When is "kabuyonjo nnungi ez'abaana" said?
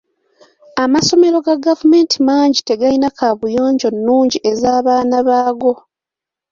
3.17-5.17